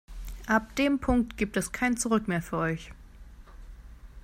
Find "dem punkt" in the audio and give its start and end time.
0.77-1.37